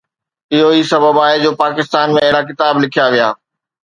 [0.53, 3.29] اهو ئي سبب آهي جو پاڪستان ۾ اهڙا ڪتاب لکيا ويا.